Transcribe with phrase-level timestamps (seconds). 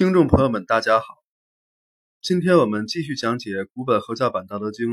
[0.00, 1.04] 听众朋友们，大家好。
[2.22, 4.86] 今天我们继续讲解古本合教版《道德经》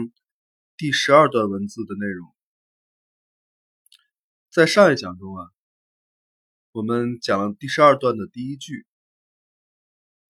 [0.76, 2.35] 第十二段文字的内容。
[4.51, 5.48] 在上一讲中啊，
[6.74, 8.86] 我们讲了第十二段的第一句，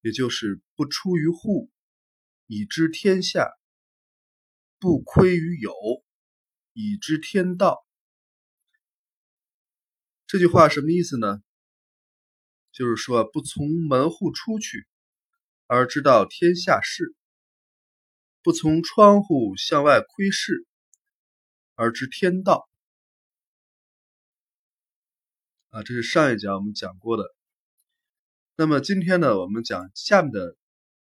[0.02, 1.72] 也就是“不出于户，
[2.46, 3.48] 以知天下；
[4.78, 5.74] 不窥于有，
[6.74, 7.84] 以知天道。”
[10.28, 11.42] 这句话什么意思呢？
[12.78, 14.86] 就是说，不从门户出去
[15.66, 17.16] 而知道天下事，
[18.44, 20.68] 不从窗户向外窥视
[21.74, 22.70] 而知天道。
[25.70, 27.24] 啊，这是上一讲我们讲过的。
[28.56, 30.56] 那么今天呢，我们讲下面的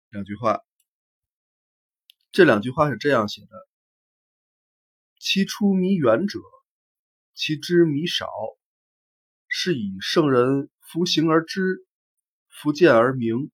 [0.09, 0.61] 两句话。
[2.31, 3.67] 这两句话是这样写的：
[5.19, 6.39] 其出弥远者，
[7.35, 8.27] 其知弥少，
[9.47, 10.70] 是以圣人。
[10.91, 11.85] 夫行而知，
[12.49, 13.49] 夫见而明，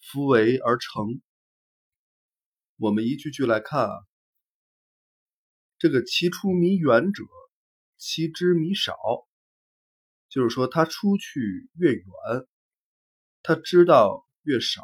[0.00, 1.22] 夫为而成。
[2.78, 3.94] 我们一句句来看啊，
[5.78, 7.22] 这个其出弥远者，
[7.96, 8.96] 其知弥少，
[10.28, 12.04] 就是说他出去越远，
[13.44, 14.82] 他知道越少。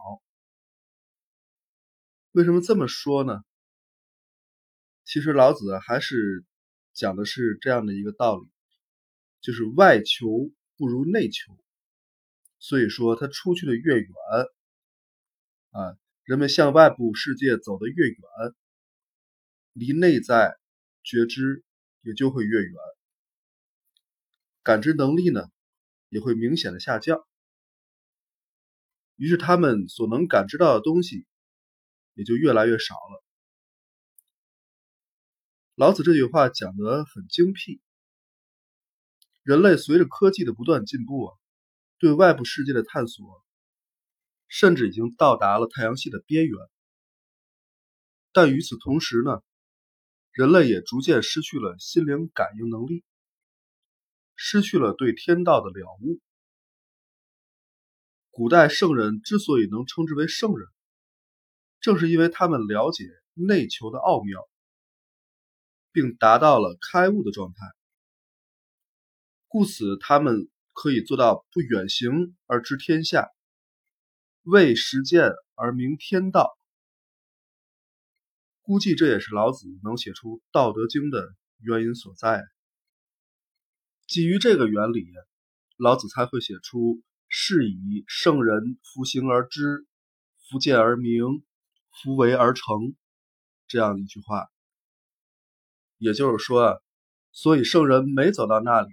[2.31, 3.43] 为什么这么说呢？
[5.05, 6.45] 其实老子还是
[6.93, 8.49] 讲的是这样的一个道理，
[9.41, 11.59] 就是外求不如内求。
[12.67, 14.11] 所以说，他出去的越远，
[15.73, 18.19] 啊，人们向外部世界走得越远，
[19.75, 20.57] 离内在
[21.03, 21.63] 觉知
[22.01, 22.73] 也就会越远，
[24.63, 25.43] 感知能力呢
[26.09, 27.27] 也会明显的下降，
[29.17, 31.27] 于是他们所能感知到的东西
[32.15, 33.23] 也就越来越少了。
[35.75, 37.83] 老子这句话讲得很精辟，
[39.43, 41.44] 人类随着科技的不断进步啊。
[42.05, 43.43] 对外部世界的探索，
[44.47, 46.55] 甚至已经到达了太阳系的边缘。
[48.31, 49.41] 但与此同时呢，
[50.31, 53.05] 人类也逐渐失去了心灵感应能力，
[54.37, 56.21] 失去了对天道的了悟。
[58.31, 60.69] 古代圣人之所以能称之为圣人，
[61.81, 64.47] 正是因为他们了解内求的奥妙，
[65.91, 67.57] 并达到了开悟的状态，
[69.49, 70.51] 故此他们。
[70.75, 73.29] 可以做到不远行而知天下，
[74.43, 76.51] 为实践而明天道。
[78.61, 82.43] 估计这也是老子能写出《道德经》的原因所在。
[84.07, 85.07] 基于这个原理，
[85.77, 89.87] 老子才会写出“是以圣人夫行而知，
[90.49, 91.45] 夫见而明，
[92.03, 92.67] 夫为而成”
[93.69, 94.49] 这样一句话。
[95.99, 96.83] 也就是说，
[97.33, 98.91] 所以圣人没走到那里，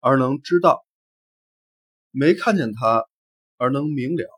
[0.00, 0.84] 而能知道。
[2.16, 3.08] 没看见他
[3.56, 4.30] 而能明了，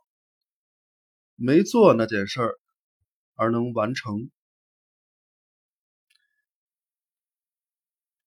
[1.34, 2.58] 没做那件事儿
[3.34, 4.30] 而能完成。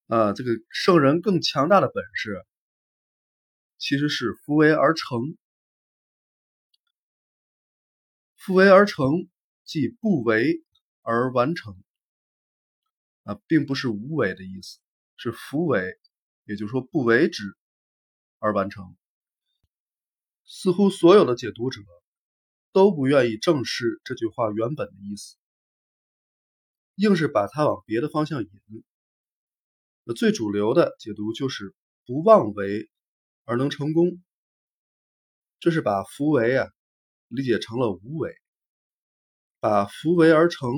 [0.06, 2.46] 啊，这个圣人更强大的本事，
[3.76, 5.36] 其实是夫为而成。
[8.36, 9.28] 夫为而成，
[9.64, 10.64] 即不为
[11.02, 11.76] 而完成。
[13.24, 14.78] 啊，并不是无为的意思，
[15.16, 15.98] 是夫为，
[16.44, 17.56] 也就是说不为之
[18.38, 18.96] 而完成。
[20.44, 21.80] 似乎所有的解读者
[22.72, 25.36] 都不愿意正视这句话原本的意思，
[26.96, 28.50] 硬是把它往别的方向引。
[30.04, 31.74] 那最主流的解读就是
[32.06, 32.90] 不妄为
[33.44, 34.22] 而能成功，
[35.60, 36.68] 这是把福为啊
[37.28, 38.34] 理解成了无为，
[39.60, 40.68] 把福为而成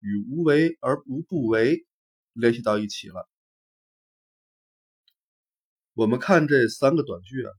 [0.00, 1.86] 与无为而无不为
[2.32, 3.28] 联系到一起了。
[5.92, 7.52] 我们看这三个短句啊。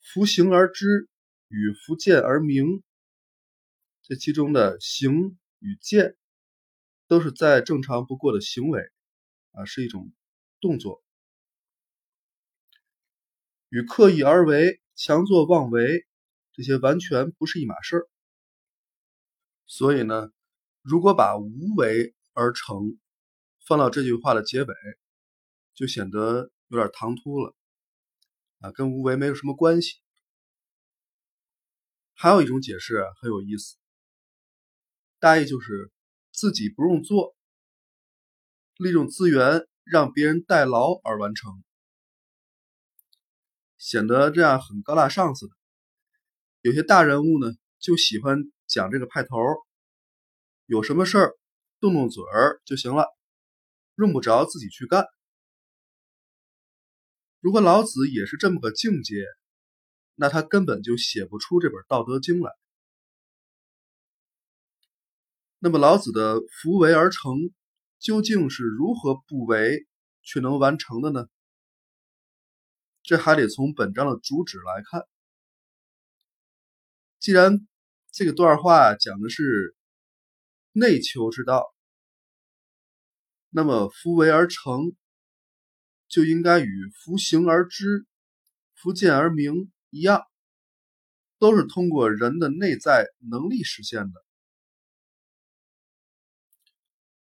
[0.00, 1.08] 夫行而知
[1.48, 2.82] 与夫见而明，
[4.02, 6.16] 这其中的行与见
[7.06, 8.80] 都是再正常不过的行为
[9.52, 10.12] 啊，是一种
[10.60, 11.02] 动作，
[13.68, 16.06] 与刻意而为、强作妄为
[16.52, 18.08] 这些完全不是一码事儿。
[19.66, 20.32] 所以呢，
[20.82, 22.98] 如果把无为而成
[23.66, 24.74] 放到这句话的结尾，
[25.74, 27.54] 就显得有点唐突了。
[28.60, 29.98] 啊，跟无为没有什么关系。
[32.14, 33.76] 还有一种解释很有意思，
[35.18, 35.90] 大意就是
[36.32, 37.34] 自己不用做，
[38.76, 41.64] 利用资源让别人代劳而完成，
[43.78, 45.54] 显得这样很高大上似的。
[46.60, 49.38] 有些大人物呢，就喜欢讲这个派头，
[50.66, 51.38] 有什么事儿
[51.80, 53.06] 动动嘴儿就行了，
[53.94, 55.06] 用不着自己去干。
[57.40, 59.24] 如果老子也是这么个境界，
[60.14, 62.52] 那他根本就写不出这本《道德经》来。
[65.58, 67.32] 那么老子的“夫为而成”
[67.98, 69.86] 究竟是如何不为
[70.22, 71.28] 却能完成的呢？
[73.02, 75.08] 这还得从本章的主旨来看。
[77.18, 77.66] 既然
[78.10, 79.74] 这个段话讲的是
[80.72, 81.74] 内求之道，
[83.48, 84.94] 那么“夫为而成”
[86.10, 88.04] 就应该与“夫行而知
[88.76, 90.26] ”“夫见而明”一样，
[91.38, 94.24] 都是通过人的内在能力实现的。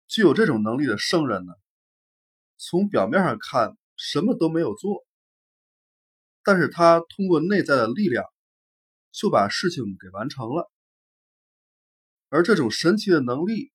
[0.07, 1.53] 具有这种能力的圣人呢，
[2.57, 5.05] 从表面上看什么都没有做。
[6.43, 8.23] 但是他通过内在的力量，
[9.11, 10.71] 就把事情给完成了，
[12.29, 13.73] 而这种神奇的能力，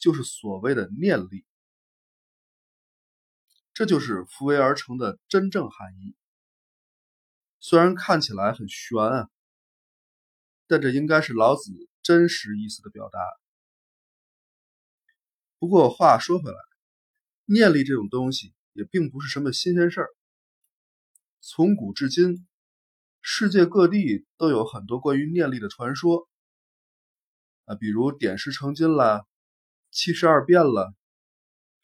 [0.00, 1.44] 就是所谓的念力，
[3.80, 6.14] 这就是“扶为而成”的真正含义。
[7.60, 9.30] 虽然看起来很玄啊，
[10.66, 11.72] 但这应该是老子
[12.02, 13.18] 真实意思的表达。
[15.58, 16.58] 不过话说回来，
[17.46, 20.08] 念力这种东西也并不是什么新鲜事儿。
[21.40, 22.46] 从古至今，
[23.22, 26.28] 世界各地都有很多关于念力的传说
[27.64, 29.26] 啊，比如点石成金了、
[29.90, 30.94] 七十二变了，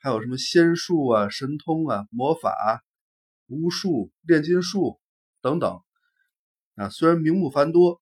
[0.06, 2.84] 还有什么仙术啊、神通啊、魔法、
[3.48, 5.00] 巫术、炼金术
[5.40, 5.82] 等等
[6.76, 6.90] 啊。
[6.90, 8.00] 虽然名目繁多，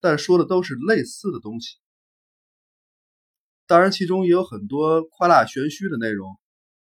[0.00, 1.78] 但说的都是类似的东西。
[3.66, 6.38] 当然，其中也有很多夸大玄虚的内容，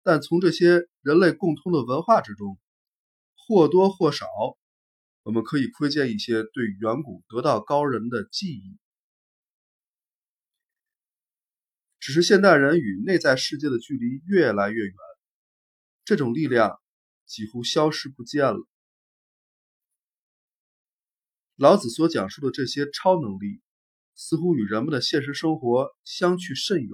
[0.04, 2.60] 但从这些人类共通的文化之中。
[3.38, 4.26] 或多或少，
[5.24, 8.78] 我们可以窥见一些对远古得道高人的记忆。
[12.08, 14.96] 只是现代人与内在世界的距离越来越远，
[16.06, 16.80] 这种力量
[17.26, 18.66] 几乎消失不见了。
[21.58, 23.62] 老子所讲述的这些超能力，
[24.16, 26.90] 似乎与人们的现实生活相去甚远，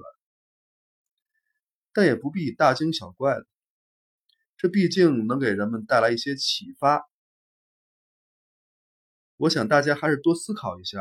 [1.92, 3.46] 但也不必大惊小怪的。
[4.56, 7.04] 这毕竟能给人们带来一些启发。
[9.36, 10.98] 我想大家还是多思考一下，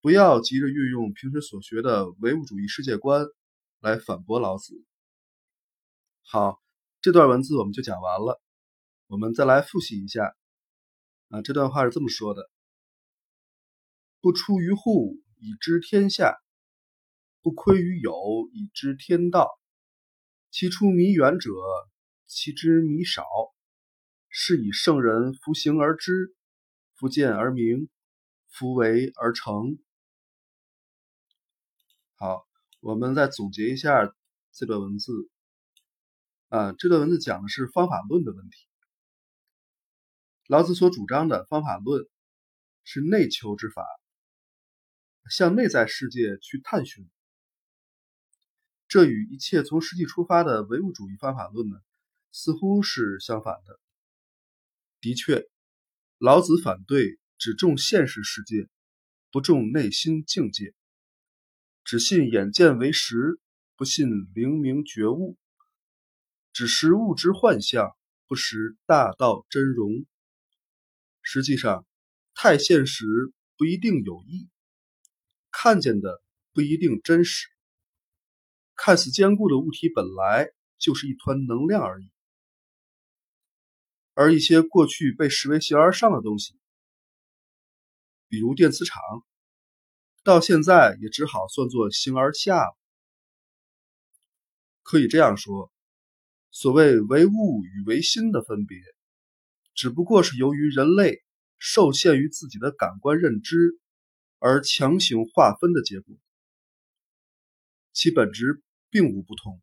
[0.00, 3.26] 不要急着运用平时所学的唯物主义世界观
[3.80, 4.74] 来反驳老子。
[6.22, 6.62] 好，
[7.00, 8.40] 这段文字我们就讲完了。
[9.06, 10.36] 我们再来复习一下。
[11.28, 12.50] 啊，这段话是这么说的
[14.20, 16.32] ：“不出于户，以知天下；
[17.42, 18.14] 不窥于友，
[18.52, 19.48] 以知天道。
[20.50, 21.50] 其出弥远者。”
[22.30, 23.24] 其知弥少，
[24.28, 26.36] 是以圣人弗行而知，
[26.94, 27.88] 弗见而明，
[28.50, 29.78] 弗为而成。
[32.20, 32.48] 好，
[32.80, 34.12] 我们再总结一下
[34.50, 35.12] 这段文字。
[36.48, 38.66] 啊，这段文字讲的是方法论的问题。
[40.48, 42.08] 老子所主张的方法论
[42.82, 43.86] 是内求之法，
[45.30, 47.08] 向内在世界去探寻。
[48.88, 51.76] 这与一切从实际出发的唯物主义方法论呢？
[52.32, 53.78] 似乎是相反的。
[55.00, 55.48] 的确，
[56.18, 58.68] 老子反对只重现实世界，
[59.30, 60.72] 不重内心境界；
[61.88, 63.40] 只信眼见为实，
[63.74, 65.38] 不信灵明觉悟；
[66.52, 67.96] 只识物质幻象，
[68.26, 70.04] 不识大道真容。
[71.22, 71.86] 实际上，
[72.34, 73.06] 太现实
[73.56, 74.50] 不一定有益，
[75.50, 77.48] 看见的不一定真实。
[78.74, 82.12] 看似坚固的物体，本来就是一团能量而已。
[84.12, 86.52] 而一些过去被视为形而上的东西，
[88.28, 89.00] 比如电磁场，
[90.28, 92.76] 到现在也只好算作形而下了。
[94.82, 95.72] 可以这样说，
[96.50, 98.76] 所谓唯物与唯心的分别，
[99.72, 101.24] 只不过是由于人类
[101.56, 103.80] 受限于自己的感官认知
[104.38, 106.14] 而强行划分的结果，
[107.94, 109.62] 其本质并无不同。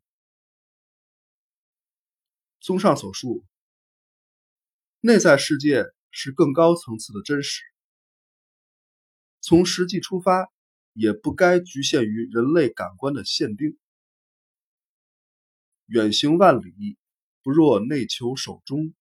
[2.58, 3.44] 综上所述。
[4.98, 7.62] 内在世界是更高层次的真实，
[9.40, 10.50] 从实际出发，
[10.96, 13.76] 也不该局限于人类感官的限定。
[15.84, 16.96] 远行万里，
[17.42, 18.94] 不若内求守中；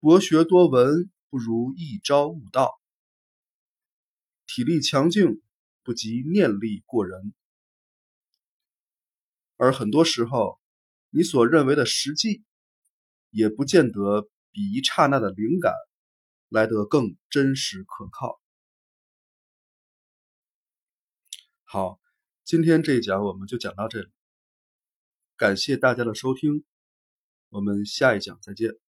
[0.00, 2.72] 博学多闻，不如一朝悟道。
[4.46, 5.40] 体力强劲，
[5.84, 7.32] 不及念力过人。
[9.56, 10.60] 而很多时候，
[11.10, 12.42] 你所认为的实际，
[13.30, 14.28] 也不见得。
[14.56, 15.74] 比一刹那的灵感
[16.48, 18.40] 来得更真实可靠。
[21.74, 21.98] 好，
[22.44, 24.08] 今天这一讲我们就讲到这里，
[25.36, 26.64] 感谢大家的收听，
[27.48, 28.83] 我们下一讲再见。